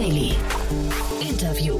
[0.00, 0.32] Daily.
[1.20, 1.78] Interview.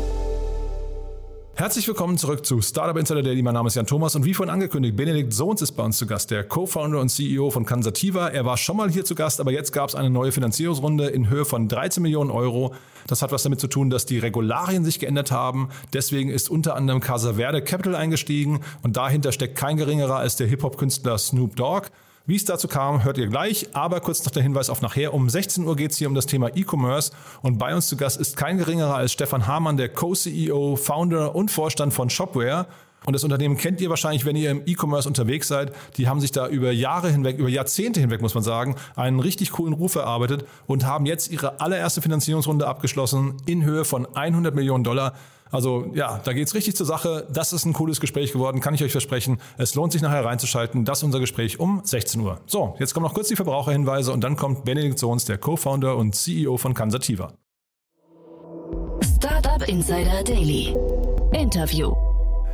[1.54, 3.40] Herzlich willkommen zurück zu Startup Insider Daily.
[3.40, 6.06] Mein Name ist Jan Thomas und wie vorhin angekündigt, Benedikt Sohns ist bei uns zu
[6.06, 8.28] Gast, der Co-Founder und CEO von Cansativa.
[8.28, 11.30] Er war schon mal hier zu Gast, aber jetzt gab es eine neue Finanzierungsrunde in
[11.30, 12.74] Höhe von 13 Millionen Euro.
[13.06, 15.70] Das hat was damit zu tun, dass die Regularien sich geändert haben.
[15.94, 20.46] Deswegen ist unter anderem Casa Verde Capital eingestiegen und dahinter steckt kein geringerer als der
[20.46, 21.88] Hip-Hop-Künstler Snoop Dogg.
[22.26, 23.68] Wie es dazu kam, hört ihr gleich.
[23.72, 25.14] Aber kurz noch der Hinweis auf nachher.
[25.14, 27.12] Um 16 Uhr geht es hier um das Thema E-Commerce.
[27.42, 31.50] Und bei uns zu Gast ist kein geringerer als Stefan Hamann, der Co-CEO, Founder und
[31.50, 32.66] Vorstand von Shopware.
[33.06, 35.72] Und das Unternehmen kennt ihr wahrscheinlich, wenn ihr im E-Commerce unterwegs seid.
[35.96, 39.52] Die haben sich da über Jahre hinweg, über Jahrzehnte hinweg, muss man sagen, einen richtig
[39.52, 44.84] coolen Ruf erarbeitet und haben jetzt ihre allererste Finanzierungsrunde abgeschlossen in Höhe von 100 Millionen
[44.84, 45.14] Dollar.
[45.50, 47.26] Also ja, da geht's richtig zur Sache.
[47.32, 49.40] Das ist ein cooles Gespräch geworden, kann ich euch versprechen.
[49.58, 50.84] Es lohnt sich nachher reinzuschalten.
[50.84, 52.40] Das ist unser Gespräch um 16 Uhr.
[52.46, 56.14] So, jetzt kommen noch kurz die Verbraucherhinweise und dann kommt Benedikt Sohns, der Co-Founder und
[56.14, 57.32] CEO von Cansativa.
[59.16, 60.74] Startup Insider Daily.
[61.32, 62.09] Interview.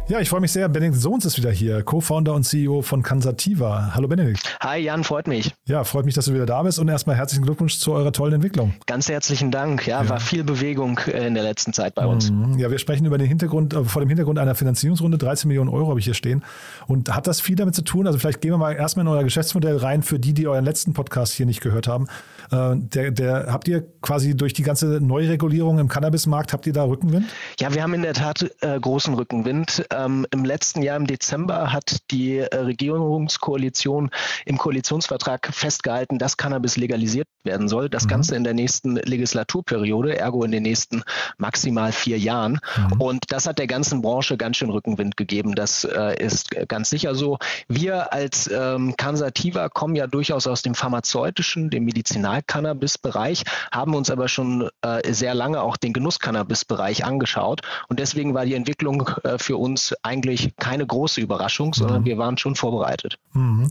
[0.08, 0.68] Ja, ich freue mich sehr.
[0.68, 3.90] Benedikt Sohns ist wieder hier, Co-Founder und CEO von Cansativa.
[3.92, 4.56] Hallo Benedikt.
[4.60, 5.52] Hi Jan, freut mich.
[5.64, 8.34] Ja, freut mich, dass du wieder da bist und erstmal herzlichen Glückwunsch zu eurer tollen
[8.34, 8.74] Entwicklung.
[8.86, 9.84] Ganz herzlichen Dank.
[9.84, 10.08] Ja, ja.
[10.08, 12.30] war viel Bewegung äh, in der letzten Zeit bei uns.
[12.30, 12.56] Mhm.
[12.56, 15.18] Ja, wir sprechen über den Hintergrund, äh, vor dem Hintergrund einer Finanzierungsrunde.
[15.18, 16.44] 13 Millionen Euro habe ich hier stehen.
[16.86, 18.06] Und hat das viel damit zu tun?
[18.06, 20.92] Also vielleicht gehen wir mal erstmal in euer Geschäftsmodell rein für die, die euren letzten
[20.92, 22.06] Podcast hier nicht gehört haben.
[22.52, 26.84] Äh, der, der, habt ihr quasi durch die ganze Neuregulierung im Cannabismarkt, habt ihr da
[26.84, 27.26] Rückenwind?
[27.58, 29.84] Ja, wir haben in der Tat äh, großen Rückenwind.
[29.96, 34.10] Ähm, Im letzten Jahr im Dezember hat die äh, Regierungskoalition
[34.44, 37.88] im Koalitionsvertrag festgehalten, dass Cannabis legalisiert werden soll.
[37.88, 38.08] Das mhm.
[38.08, 41.02] Ganze in der nächsten Legislaturperiode, ergo in den nächsten
[41.38, 42.60] maximal vier Jahren.
[42.76, 43.00] Mhm.
[43.00, 45.54] Und das hat der ganzen Branche ganz schön Rückenwind gegeben.
[45.54, 47.38] Das äh, ist ganz sicher so.
[47.68, 54.10] Wir als ähm, Cansativa kommen ja durchaus aus dem pharmazeutischen, dem Medizinal Medizinalcannabis-Bereich, haben uns
[54.10, 57.62] aber schon äh, sehr lange auch den Genusscannabis-Bereich angeschaut.
[57.88, 62.06] Und deswegen war die Entwicklung äh, für uns eigentlich keine große Überraschung, sondern mhm.
[62.06, 63.18] wir waren schon vorbereitet.
[63.32, 63.68] Mhm.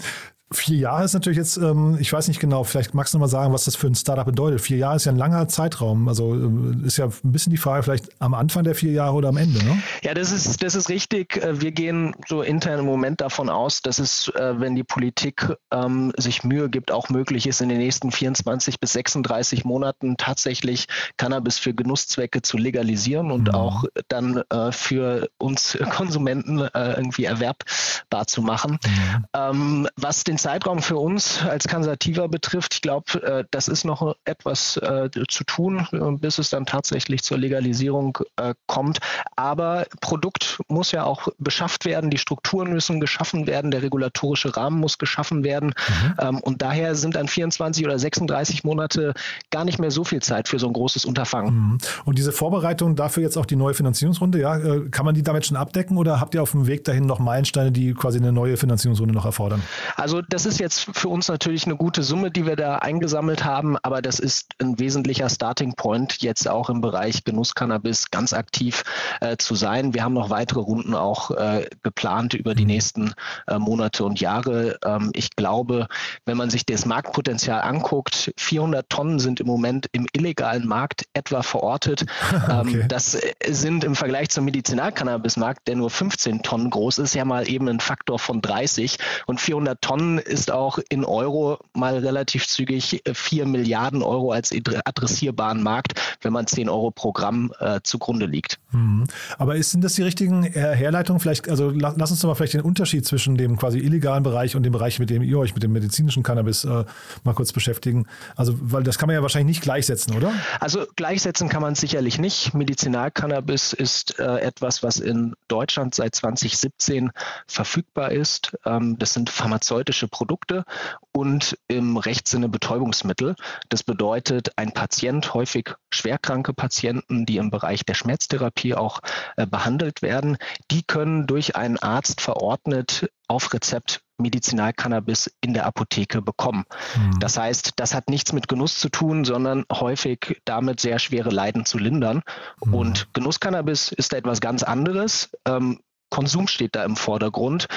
[0.52, 3.52] Vier Jahre ist natürlich jetzt, ähm, ich weiß nicht genau, vielleicht magst du mal sagen,
[3.52, 4.62] was das für ein Startup bedeutet.
[4.62, 6.08] Vier Jahre ist ja ein langer Zeitraum.
[6.08, 9.30] Also äh, ist ja ein bisschen die Frage, vielleicht am Anfang der vier Jahre oder
[9.30, 9.82] am Ende, ne?
[10.04, 11.38] Ja, das ist, das ist richtig.
[11.38, 15.52] Äh, wir gehen so intern im Moment davon aus, dass es, äh, wenn die Politik
[15.72, 20.86] ähm, sich Mühe gibt, auch möglich ist, in den nächsten 24 bis 36 Monaten tatsächlich
[21.18, 23.56] Cannabis für Genusszwecke zu legalisieren und mhm.
[23.56, 28.78] auch dann für uns Konsumenten irgendwie erwerbbar zu machen.
[28.86, 29.26] Mhm.
[29.34, 34.16] Ähm, was den Zeitraum für uns als Kansativa betrifft, ich glaube, äh, das ist noch
[34.26, 39.00] etwas äh, zu tun, äh, bis es dann tatsächlich zur Legalisierung äh, kommt.
[39.36, 44.80] Aber Produkt muss ja auch beschafft werden, die Strukturen müssen geschaffen werden, der regulatorische Rahmen
[44.80, 45.74] muss geschaffen werden.
[45.88, 46.14] Mhm.
[46.20, 49.14] Ähm, und daher sind dann 24 oder 36 Monate
[49.52, 51.54] gar nicht mehr so viel Zeit für so ein großes Unterfangen.
[51.54, 51.78] Mhm.
[52.06, 55.46] Und diese Vorbereitung dafür jetzt auch die neue Finanzierungsrunde, ja, äh, kann man die damit
[55.46, 58.58] schon abdecken oder habt ihr auf dem Weg dahin noch Meilensteine, die quasi eine neue
[58.58, 59.62] Finanzierungsrunde noch erfordern?
[59.96, 63.78] Also das ist jetzt für uns natürlich eine gute Summe, die wir da eingesammelt haben,
[63.82, 68.84] aber das ist ein wesentlicher Starting Point, jetzt auch im Bereich Genusscannabis ganz aktiv
[69.22, 69.94] äh, zu sein.
[69.94, 72.70] Wir haben noch weitere Runden auch äh, geplant über die mhm.
[72.70, 73.14] nächsten
[73.48, 74.78] äh, Monate und Jahre.
[74.84, 75.88] Ähm, ich glaube,
[76.26, 81.42] wenn man sich das Marktpotenzial anguckt, 400 Tonnen sind im Moment im illegalen Markt etwa
[81.42, 82.06] verortet.
[82.50, 82.86] Ähm, okay.
[82.88, 87.68] Das sind im Vergleich zum Medizinalcannabismarkt, der nur 15 Tonnen groß ist, ja mal eben
[87.70, 93.44] ein Faktor von 30 und 400 Tonnen ist auch in Euro mal relativ zügig 4
[93.44, 94.54] äh, Milliarden Euro als
[94.86, 98.60] adressierbaren Markt, wenn man 10 Euro pro Gramm äh, zugrunde liegt.
[98.72, 99.06] Mhm.
[99.38, 101.20] Aber sind das die richtigen äh, Herleitungen?
[101.20, 104.64] Vielleicht, also lass uns doch mal vielleicht den Unterschied zwischen dem quasi illegalen Bereich und
[104.64, 106.84] dem Bereich, mit dem ihr euch mit dem medizinischen Cannabis äh,
[107.24, 108.06] mal kurz beschäftigen.
[108.36, 110.32] Also, weil das kann man ja wahrscheinlich nicht gleichsetzen, oder?
[110.60, 112.54] Also gleichsetzen kann man es sicherlich nicht.
[112.54, 117.12] Medizinalcannabis ist äh, etwas, was in Deutschland seit 2017
[117.48, 118.58] verfügbar ist.
[118.66, 120.64] Ähm, das sind pharmazeutische Produkte
[121.12, 123.36] und im Rechtssinne Betäubungsmittel.
[123.70, 129.00] Das bedeutet, ein Patient, häufig schwerkranke Patienten, die im Bereich der Schmerztherapie auch
[129.38, 130.38] äh, behandelt werden,
[130.72, 136.64] die können durch einen Arzt verordnet auf Rezept Medizinalcannabis in der Apotheke bekommen.
[136.96, 137.20] Mhm.
[137.20, 141.66] Das heißt, das hat nichts mit Genuss zu tun, sondern häufig damit sehr schwere Leiden
[141.66, 142.22] zu lindern.
[142.64, 142.74] Mhm.
[142.74, 145.32] Und Genusscannabis ist etwas ganz anderes.
[145.46, 145.82] Ähm,
[146.16, 147.68] Konsum steht da im Vordergrund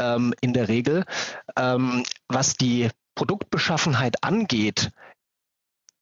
[0.00, 1.04] ähm, in der Regel.
[1.56, 4.90] Ähm, was die Produktbeschaffenheit angeht,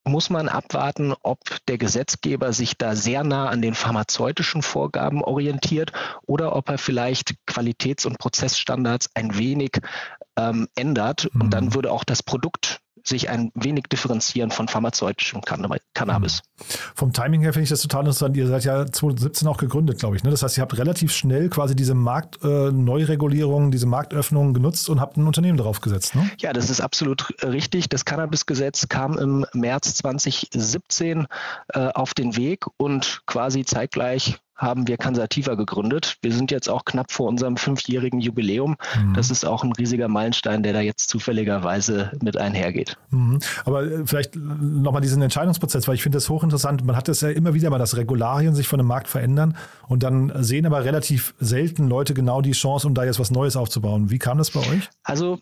[0.05, 5.93] muss man abwarten, ob der Gesetzgeber sich da sehr nah an den pharmazeutischen Vorgaben orientiert
[6.23, 9.73] oder ob er vielleicht Qualitäts- und Prozessstandards ein wenig
[10.39, 11.29] ähm, ändert.
[11.35, 11.43] Mhm.
[11.43, 16.43] Und dann würde auch das Produkt sich ein wenig differenzieren von pharmazeutischem Cannabis.
[16.43, 16.65] Mhm.
[16.95, 18.37] Vom Timing her finde ich das total interessant.
[18.37, 20.25] Ihr seid ja 2017 auch gegründet, glaube ich.
[20.25, 20.31] Ne?
[20.31, 25.17] Das heißt, ihr habt relativ schnell quasi diese Marktneuregulierung, äh, diese Marktöffnung genutzt und habt
[25.17, 26.15] ein Unternehmen darauf gesetzt.
[26.15, 26.31] Ne?
[26.39, 27.89] Ja, das ist absolut richtig.
[27.89, 31.27] Das Cannabis-Gesetz kam im März 2017
[31.69, 36.17] äh, auf den Weg und quasi zeitgleich haben wir Kansativa gegründet.
[36.23, 38.77] Wir sind jetzt auch knapp vor unserem fünfjährigen Jubiläum.
[38.97, 39.15] Mhm.
[39.15, 42.97] Das ist auch ein riesiger Meilenstein, der da jetzt zufälligerweise mit einhergeht.
[43.11, 43.41] Mhm.
[43.65, 46.85] Aber äh, vielleicht nochmal diesen Entscheidungsprozess, weil ich finde das hochinteressant.
[46.85, 49.57] Man hat es ja immer wieder mal, dass Regularien sich von dem Markt verändern
[49.89, 53.57] und dann sehen aber relativ selten Leute genau die Chance, um da jetzt was Neues
[53.57, 54.11] aufzubauen.
[54.11, 54.89] Wie kam das bei euch?
[55.03, 55.39] Also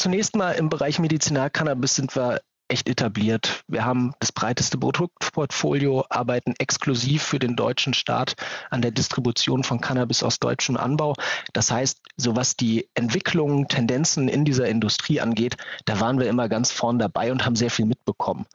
[0.00, 3.64] Zunächst mal im Bereich Medizinalcannabis sind wir echt etabliert.
[3.68, 8.36] Wir haben das breiteste Produktportfolio, arbeiten exklusiv für den deutschen Staat
[8.70, 11.14] an der Distribution von Cannabis aus deutschem Anbau.
[11.52, 16.48] Das heißt, so was die Entwicklungen, Tendenzen in dieser Industrie angeht, da waren wir immer
[16.48, 18.46] ganz vorn dabei und haben sehr viel mitbekommen.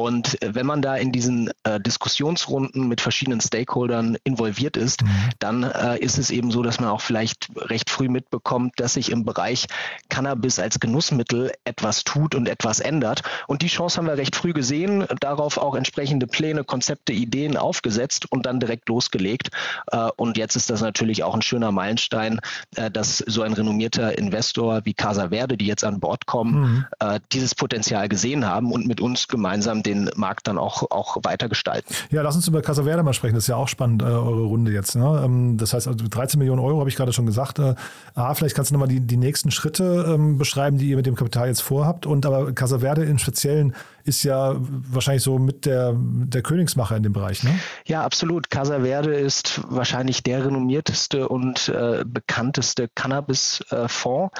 [0.00, 5.08] Und äh, wenn man da in diesen äh, Diskussionsrunden mit verschiedenen Stakeholdern involviert ist, mhm.
[5.38, 9.10] dann äh, ist es eben so, dass man auch vielleicht recht früh mitbekommt, dass sich
[9.10, 9.66] im Bereich
[10.08, 13.22] Cannabis als Genussmittel etwas tut und etwas ändert.
[13.46, 18.24] Und die Chance haben wir recht früh gesehen, darauf auch entsprechende Pläne, Konzepte, Ideen aufgesetzt
[18.32, 19.50] und dann direkt losgelegt.
[19.92, 22.40] Äh, und jetzt ist das natürlich auch ein schöner Meilenstein,
[22.76, 26.86] äh, dass so ein renommierter Investor wie Casa Verde, die jetzt an Bord kommen, mhm.
[27.00, 31.48] Äh, dieses Potenzial gesehen haben und mit uns gemeinsam den Markt dann auch, auch weiter
[31.48, 31.94] gestalten.
[32.10, 33.34] Ja, lass uns über Casa Verde mal sprechen.
[33.34, 34.96] Das ist ja auch spannend, äh, eure Runde jetzt.
[34.96, 35.22] Ne?
[35.24, 37.58] Ähm, das heißt, also 13 Millionen Euro habe ich gerade schon gesagt.
[37.58, 37.74] Äh,
[38.14, 41.14] A, vielleicht kannst du nochmal die, die nächsten Schritte ähm, beschreiben, die ihr mit dem
[41.14, 42.06] Kapital jetzt vorhabt.
[42.06, 47.02] Und aber Casa Verde im Speziellen ist ja wahrscheinlich so mit der, der Königsmacher in
[47.02, 47.58] dem Bereich, ne?
[47.86, 48.50] Ja, absolut.
[48.50, 54.34] Casa Verde ist wahrscheinlich der renommierteste und äh, bekannteste Cannabis-Fonds.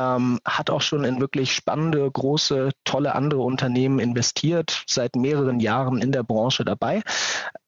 [0.00, 5.98] Ähm, hat auch schon in wirklich spannende, große, tolle andere Unternehmen investiert, seit mehreren Jahren
[5.98, 7.02] in der Branche dabei.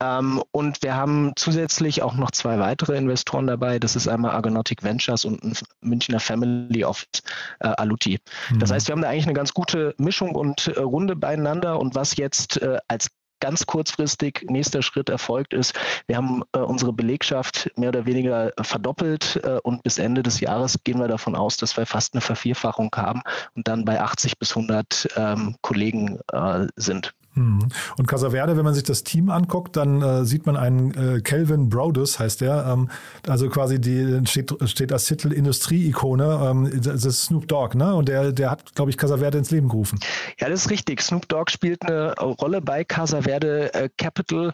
[0.01, 3.79] Ähm, und wir haben zusätzlich auch noch zwei weitere Investoren dabei.
[3.79, 7.23] Das ist einmal Argonautic Ventures und ein Münchner Family Office,
[7.61, 8.19] äh, Aluti.
[8.51, 8.59] Mhm.
[8.61, 11.79] Das heißt, wir haben da eigentlich eine ganz gute Mischung und äh, Runde beieinander.
[11.79, 13.11] Und was jetzt äh, als
[13.43, 15.75] ganz kurzfristig nächster Schritt erfolgt ist,
[16.07, 20.79] wir haben äh, unsere Belegschaft mehr oder weniger verdoppelt äh, und bis Ende des Jahres
[20.85, 23.21] gehen wir davon aus, dass wir fast eine Vervierfachung haben
[23.57, 27.13] und dann bei 80 bis 100 ähm, Kollegen äh, sind.
[27.35, 27.69] Mhm.
[27.97, 31.69] Und Casaverde, wenn man sich das Team anguckt, dann äh, sieht man einen äh, Kelvin
[31.69, 32.67] Brodus, heißt der.
[32.67, 32.91] Ähm,
[33.27, 36.41] also quasi die steht, steht als Titel Industrie-Ikone.
[36.43, 37.95] Ähm, das ist Snoop Dogg, ne?
[37.95, 39.99] Und der, der hat, glaube ich, Casaverde ins Leben gerufen.
[40.39, 41.01] Ja, das ist richtig.
[41.01, 44.53] Snoop Dogg spielt eine Rolle bei Casaverde äh, Capital.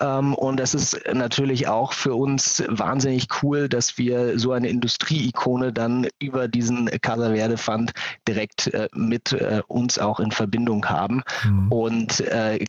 [0.00, 5.72] Ähm, und das ist natürlich auch für uns wahnsinnig cool, dass wir so eine Industrie-Ikone
[5.72, 7.92] dann über diesen Casaverde Fund
[8.26, 11.22] direkt äh, mit äh, uns auch in Verbindung haben.
[11.44, 11.72] Mhm.
[11.72, 12.64] Und äh,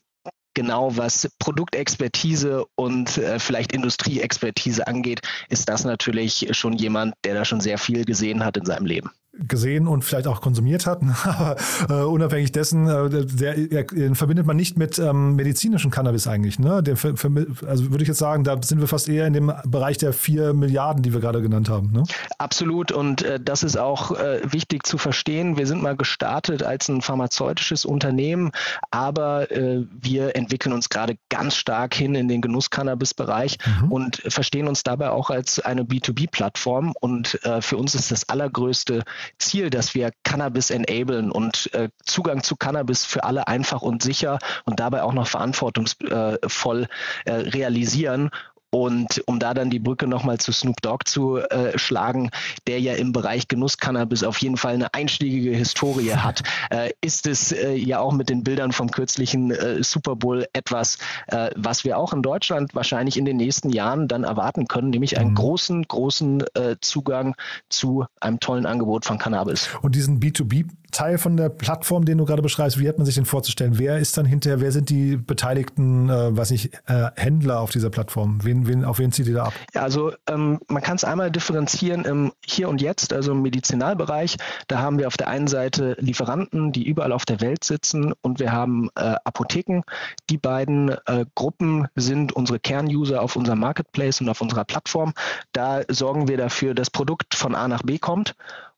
[0.54, 7.46] genau was Produktexpertise und äh, vielleicht Industrieexpertise angeht, ist das natürlich schon jemand, der da
[7.46, 9.12] schon sehr viel gesehen hat in seinem Leben
[9.48, 11.02] gesehen und vielleicht auch konsumiert hat.
[11.24, 11.56] Aber
[11.90, 16.60] äh, unabhängig dessen, äh, der, der, den verbindet man nicht mit ähm, medizinischem Cannabis eigentlich.
[16.60, 16.84] Ne?
[16.84, 20.14] Der, also würde ich jetzt sagen, da sind wir fast eher in dem Bereich der
[20.14, 21.92] vier Milliarden, die wir gerade genannt haben.
[21.92, 22.04] Ne?
[22.38, 22.92] Absolut.
[22.92, 25.58] Und äh, das ist auch äh, wichtig zu verstehen.
[25.58, 28.52] Wir sind mal gestartet als ein pharmazeutisches Unternehmen,
[28.92, 33.92] aber äh, wir entwickeln uns gerade ganz stark hin in den Genuss-Cannabis-Bereich mhm.
[33.92, 36.94] und verstehen uns dabei auch als eine B2B-Plattform.
[37.00, 39.04] Und äh, für uns ist das allergrößte
[39.38, 44.40] Ziel, dass wir Cannabis enablen und äh, Zugang zu Cannabis für alle einfach und sicher
[44.66, 46.88] und dabei auch noch verantwortungsvoll
[47.26, 48.30] äh, realisieren.
[48.72, 52.30] Und um da dann die Brücke nochmal zu Snoop Dogg zu äh, schlagen,
[52.68, 57.52] der ja im Bereich Genuss-Cannabis auf jeden Fall eine einschlägige Historie hat, äh, ist es
[57.52, 60.98] äh, ja auch mit den Bildern vom kürzlichen äh, Super Bowl etwas,
[61.28, 65.18] äh, was wir auch in Deutschland wahrscheinlich in den nächsten Jahren dann erwarten können, nämlich
[65.18, 65.36] einen mhm.
[65.36, 67.36] großen, großen äh, Zugang
[67.70, 69.70] zu einem tollen Angebot von Cannabis.
[69.82, 73.16] Und diesen B2B Teil von der Plattform, den du gerade beschreibst, wie hat man sich
[73.16, 73.78] den vorzustellen?
[73.78, 77.90] Wer ist dann hinterher, wer sind die beteiligten, äh, weiß nicht, äh, Händler auf dieser
[77.90, 78.44] Plattform?
[78.44, 79.54] Wen, wen, auf wen zieht ihr da ab?
[79.74, 84.38] Ja, also ähm, man kann es einmal differenzieren im Hier und Jetzt, also im Medizinalbereich.
[84.68, 88.40] Da haben wir auf der einen Seite Lieferanten, die überall auf der Welt sitzen und
[88.40, 89.82] wir haben äh, Apotheken.
[90.30, 95.14] Die beiden äh, Gruppen sind unsere Kernuser auf unserem Marketplace und auf unserer Plattform.
[95.54, 98.36] Da sorgen wir dafür, dass Produkt von A nach B kommt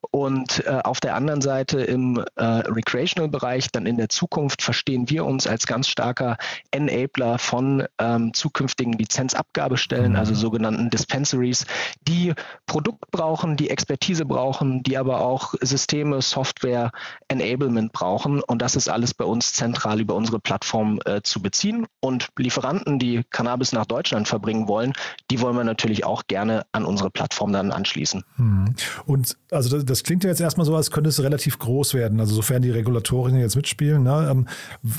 [0.09, 5.25] Und äh, auf der anderen Seite im äh, Recreational-Bereich, dann in der Zukunft, verstehen wir
[5.25, 6.37] uns als ganz starker
[6.71, 10.17] Enabler von ähm, zukünftigen Lizenzabgabestellen, mhm.
[10.17, 11.65] also sogenannten Dispensaries,
[12.07, 12.33] die
[12.65, 16.91] Produkt brauchen, die Expertise brauchen, die aber auch Systeme, Software,
[17.27, 18.41] Enablement brauchen.
[18.41, 21.85] Und das ist alles bei uns zentral über unsere Plattform äh, zu beziehen.
[21.99, 24.93] Und Lieferanten, die Cannabis nach Deutschland verbringen wollen,
[25.29, 28.23] die wollen wir natürlich auch gerne an unsere Plattform dann anschließen.
[28.37, 28.75] Mhm.
[29.05, 32.19] Und also das, das, klingt ja jetzt erstmal so, als könnte es relativ groß werden,
[32.19, 34.03] also sofern die Regulatorien jetzt mitspielen.
[34.03, 34.27] Ne?
[34.31, 34.47] Ähm,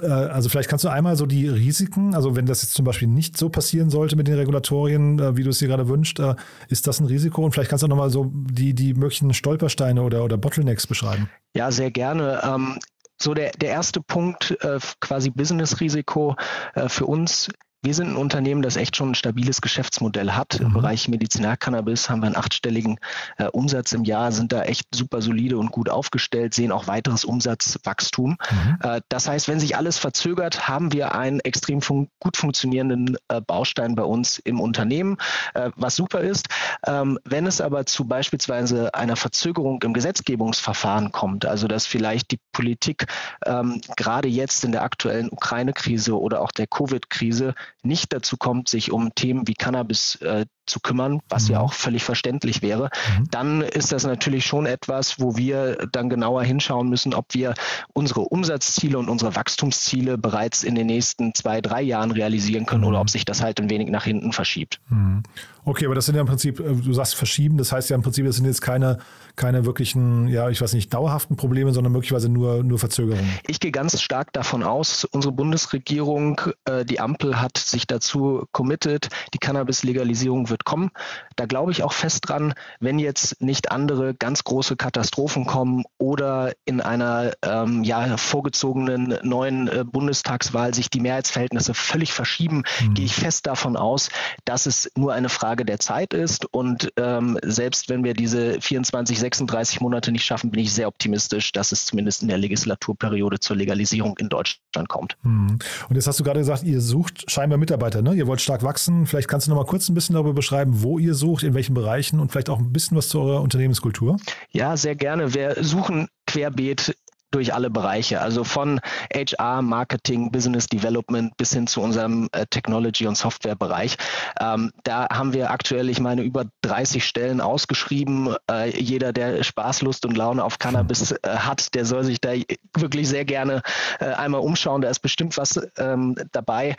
[0.03, 3.09] äh, also vielleicht kannst du einmal so die Risiken, also wenn das jetzt zum Beispiel
[3.09, 6.35] nicht so passieren sollte mit den Regulatorien, äh, wie du es dir gerade wünschst, äh,
[6.69, 7.45] ist das ein Risiko?
[7.45, 11.29] Und vielleicht kannst du nochmal so die, die möglichen Stolpersteine oder, oder Bottlenecks beschreiben.
[11.57, 12.41] Ja, sehr gerne.
[12.45, 12.79] Ähm,
[13.21, 16.37] so der, der erste Punkt, äh, quasi Business-Risiko
[16.75, 17.49] äh, für uns
[17.83, 20.61] wir sind ein Unternehmen, das echt schon ein stabiles Geschäftsmodell hat.
[20.61, 20.67] Mhm.
[20.67, 22.99] Im Bereich Medizinalcannabis haben wir einen achtstelligen
[23.39, 27.25] äh, Umsatz im Jahr, sind da echt super solide und gut aufgestellt, sehen auch weiteres
[27.25, 28.37] Umsatzwachstum.
[28.51, 28.79] Mhm.
[28.83, 33.41] Äh, das heißt, wenn sich alles verzögert, haben wir einen extrem fun gut funktionierenden äh,
[33.41, 35.17] Baustein bei uns im Unternehmen,
[35.55, 36.47] äh, was super ist.
[36.87, 42.39] Ähm, wenn es aber zu beispielsweise einer Verzögerung im Gesetzgebungsverfahren kommt, also dass vielleicht die
[42.53, 43.07] Politik
[43.45, 48.93] ähm, gerade jetzt in der aktuellen Ukraine-Krise oder auch der Covid-Krise nicht dazu kommt, sich
[48.93, 51.55] um Themen wie Cannabis äh, zu kümmern, was mhm.
[51.55, 53.31] ja auch völlig verständlich wäre, mhm.
[53.31, 57.55] dann ist das natürlich schon etwas, wo wir dann genauer hinschauen müssen, ob wir
[57.93, 62.88] unsere Umsatzziele und unsere Wachstumsziele bereits in den nächsten zwei, drei Jahren realisieren können mhm.
[62.88, 64.81] oder ob sich das halt ein wenig nach hinten verschiebt.
[64.88, 65.23] Mhm.
[65.64, 68.02] Okay, aber das sind ja im Prinzip, äh, du sagst verschieben, das heißt ja im
[68.02, 68.99] Prinzip, das sind jetzt keine,
[69.37, 73.38] keine wirklichen, ja, ich weiß nicht, dauerhaften Probleme, sondern möglicherweise nur, nur Verzögerungen.
[73.47, 79.09] Ich gehe ganz stark davon aus, unsere Bundesregierung, äh, die Ampel hat sich dazu committed,
[79.35, 80.90] die Cannabis-Legalisierung wird kommen.
[81.37, 86.52] Da glaube ich auch fest dran, wenn jetzt nicht andere ganz große Katastrophen kommen oder
[86.64, 92.95] in einer ähm, ja, vorgezogenen neuen äh, Bundestagswahl sich die Mehrheitsverhältnisse völlig verschieben, mhm.
[92.95, 94.11] gehe ich fest davon aus,
[94.45, 96.47] dass es nur eine Frage der Zeit ist.
[96.47, 101.52] Und ähm, selbst wenn wir diese 24, 36 Monate nicht schaffen, bin ich sehr optimistisch,
[101.52, 105.16] dass es zumindest in der Legislaturperiode zur Legalisierung in Deutschland kommt.
[105.23, 105.59] Mhm.
[105.88, 108.14] Und jetzt hast du gerade gesagt, ihr sucht scheinbar Mitarbeiter, ne?
[108.14, 109.06] Ihr wollt stark wachsen.
[109.06, 111.75] Vielleicht kannst du noch mal kurz ein bisschen darüber beschreiben, wo ihr sucht, in welchen
[111.75, 114.16] Bereichen und vielleicht auch ein bisschen was zu eurer Unternehmenskultur?
[114.50, 115.35] Ja, sehr gerne.
[115.35, 116.94] Wir suchen querbeet
[117.33, 118.81] durch alle Bereiche, also von
[119.12, 123.97] HR, Marketing, Business Development bis hin zu unserem äh, Technology- und Softwarebereich.
[124.41, 128.35] Ähm, da haben wir aktuell, ich meine, über 30 Stellen ausgeschrieben.
[128.51, 132.33] Äh, jeder, der Spaß, Lust und Laune auf Cannabis äh, hat, der soll sich da
[132.77, 133.62] wirklich sehr gerne
[133.99, 134.83] äh, einmal umschauen.
[134.83, 136.77] Da ist bestimmt was ähm, dabei.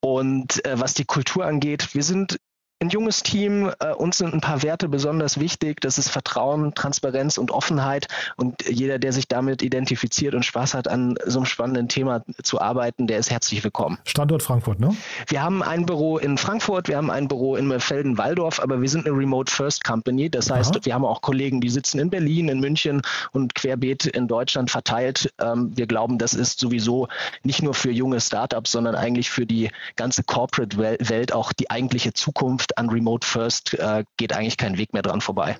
[0.00, 2.38] Und äh, was die Kultur angeht, wir sind
[2.82, 3.70] ein junges Team.
[3.78, 5.80] Äh, uns sind ein paar Werte besonders wichtig.
[5.80, 8.08] Das ist Vertrauen, Transparenz und Offenheit.
[8.36, 12.60] Und jeder, der sich damit identifiziert und Spaß hat, an so einem spannenden Thema zu
[12.60, 13.98] arbeiten, der ist herzlich willkommen.
[14.04, 14.94] Standort Frankfurt, ne?
[15.28, 19.06] Wir haben ein Büro in Frankfurt, wir haben ein Büro in Felden-Walldorf, aber wir sind
[19.06, 20.28] eine Remote First Company.
[20.28, 20.80] Das heißt, Aha.
[20.84, 25.32] wir haben auch Kollegen, die sitzen in Berlin, in München und querbeet in Deutschland verteilt.
[25.40, 27.06] Ähm, wir glauben, das ist sowieso
[27.44, 32.71] nicht nur für junge Startups, sondern eigentlich für die ganze Corporate-Welt auch die eigentliche Zukunft
[32.76, 35.56] an Remote First äh, geht eigentlich kein Weg mehr dran vorbei.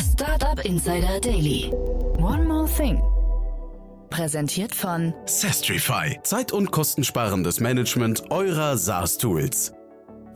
[0.00, 1.70] Startup Insider Daily.
[2.18, 3.02] One more thing.
[4.10, 6.18] Präsentiert von Sestrify.
[6.22, 9.72] Zeit- und kostensparendes Management eurer SaaS-Tools.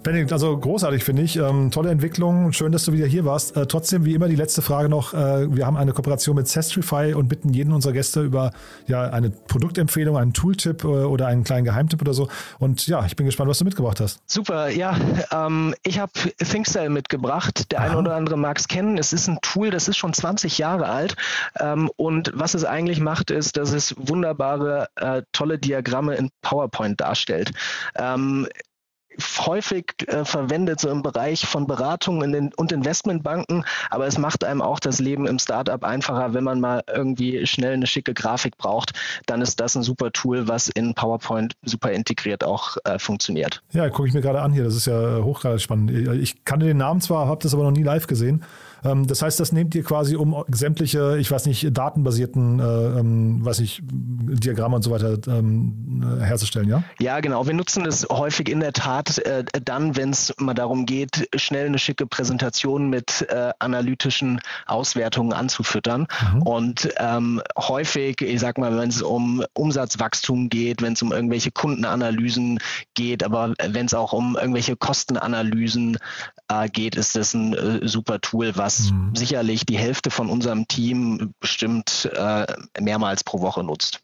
[0.03, 1.37] Benedikt, also großartig finde ich.
[1.37, 2.53] Ähm, tolle Entwicklung.
[2.53, 3.57] Schön, dass du wieder hier warst.
[3.57, 5.13] Äh, trotzdem, wie immer, die letzte Frage noch.
[5.13, 8.53] Äh, wir haben eine Kooperation mit Sestrify und bitten jeden unserer Gäste über
[8.87, 12.29] ja, eine Produktempfehlung, einen Tooltip äh, oder einen kleinen Geheimtipp oder so.
[12.59, 14.21] Und ja, ich bin gespannt, was du mitgebracht hast.
[14.27, 14.97] Super, ja.
[15.33, 17.73] Ähm, ich habe ThinkCell mitgebracht.
[17.73, 17.89] Der Aha.
[17.89, 18.99] eine oder andere mag es kennen.
[18.99, 21.17] Es ist ein Tool, das ist schon 20 Jahre alt.
[21.59, 27.01] Ähm, und was es eigentlich macht, ist, dass es wunderbare, äh, tolle Diagramme in PowerPoint
[27.01, 27.51] darstellt.
[29.39, 34.63] Häufig äh, verwendet, so im Bereich von Beratungen in und Investmentbanken, aber es macht einem
[34.63, 38.93] auch das Leben im Startup einfacher, wenn man mal irgendwie schnell eine schicke Grafik braucht,
[39.27, 43.63] dann ist das ein super Tool, was in PowerPoint super integriert auch äh, funktioniert.
[43.73, 45.91] Ja, gucke ich mir gerade an hier, das ist ja hochgradig spannend.
[45.91, 48.45] Ich kannte den Namen zwar, habe das aber noch nie live gesehen.
[48.85, 53.45] Ähm, das heißt, das nehmt ihr quasi um sämtliche, ich weiß nicht, datenbasierten, äh, ähm,
[53.45, 56.83] weiß ich, Diagramme und so weiter ähm, herzustellen, ja?
[56.99, 57.47] Ja, genau.
[57.47, 61.67] Wir nutzen das häufig in der Tat äh, dann, wenn es mal darum geht, schnell
[61.67, 66.07] eine schicke Präsentation mit äh, analytischen Auswertungen anzufüttern.
[66.35, 66.43] Mhm.
[66.43, 71.51] Und ähm, häufig, ich sag mal, wenn es um Umsatzwachstum geht, wenn es um irgendwelche
[71.51, 72.59] Kundenanalysen
[72.95, 75.99] geht, aber wenn es auch um irgendwelche Kostenanalysen
[76.49, 79.15] äh, geht, ist das ein äh, super Tool, was was mhm.
[79.15, 82.45] sicherlich die Hälfte von unserem Team bestimmt äh,
[82.79, 84.03] mehrmals pro Woche nutzt.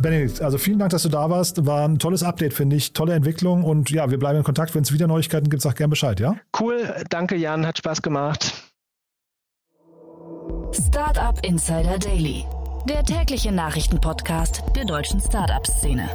[0.01, 1.67] Benedikt, also vielen Dank, dass du da warst.
[1.67, 2.93] War ein tolles Update, finde ich.
[2.93, 4.75] Tolle Entwicklung und ja, wir bleiben in Kontakt.
[4.75, 6.37] Wenn es wieder Neuigkeiten gibt, sag gerne Bescheid, ja?
[6.59, 8.53] Cool, danke Jan, hat Spaß gemacht.
[10.73, 12.45] Startup Insider Daily,
[12.89, 16.09] der tägliche Nachrichtenpodcast der deutschen Startup-Szene.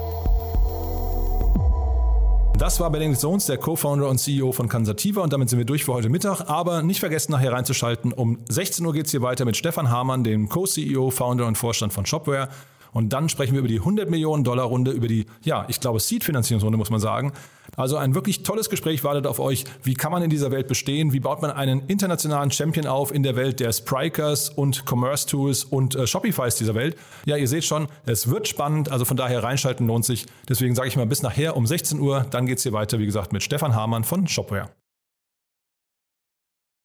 [2.57, 5.85] Das war Benedikt Sohns, der Co-Founder und CEO von Kansativa und damit sind wir durch
[5.85, 6.49] für heute Mittag.
[6.49, 8.11] Aber nicht vergessen, nachher reinzuschalten.
[8.11, 11.93] Um 16 Uhr geht es hier weiter mit Stefan Hamann, dem Co-CEO, Founder und Vorstand
[11.93, 12.49] von Shopware.
[12.91, 15.99] Und dann sprechen wir über die 100 Millionen Dollar Runde, über die, ja, ich glaube,
[15.99, 17.33] Seed-Finanzierungsrunde, muss man sagen.
[17.75, 19.63] Also ein wirklich tolles Gespräch wartet auf euch.
[19.83, 21.13] Wie kann man in dieser Welt bestehen?
[21.13, 25.63] Wie baut man einen internationalen Champion auf in der Welt der Sprikers und Commerce Tools
[25.63, 26.97] und äh, Shopifys dieser Welt?
[27.25, 28.91] Ja, ihr seht schon, es wird spannend.
[28.91, 30.25] Also von daher reinschalten lohnt sich.
[30.47, 32.25] Deswegen sage ich mal bis nachher um 16 Uhr.
[32.31, 34.69] Dann geht es hier weiter, wie gesagt, mit Stefan Hamann von Shopware.